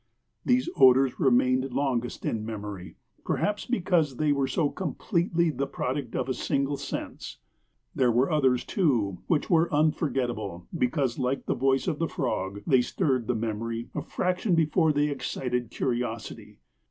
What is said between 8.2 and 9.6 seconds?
others too, which